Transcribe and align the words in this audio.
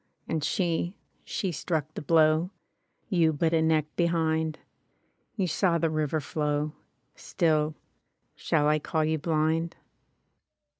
And 0.27 0.43
she— 0.43 0.95
she 1.23 1.51
struck 1.51 1.93
the 1.93 2.01
blow. 2.01 2.49
You 3.09 3.31
but 3.31 3.53
a 3.53 3.61
neck 3.61 3.85
behind... 3.95 4.57
You 5.35 5.45
saw 5.45 5.77
the 5.77 5.91
river 5.91 6.19
flow— 6.19 6.73
Still, 7.15 7.75
shall 8.35 8.67
I 8.67 8.79
call 8.79 9.05
you 9.05 9.19
blind? 9.19 9.75